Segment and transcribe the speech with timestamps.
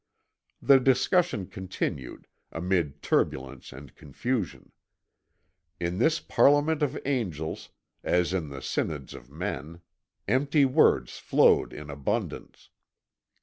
[0.63, 4.71] The discussion continued, amid turbulence and confusion.
[5.79, 7.69] In this parliament of angels,
[8.03, 9.81] as in the synods of men,
[10.27, 12.71] empty words flowed in abundance.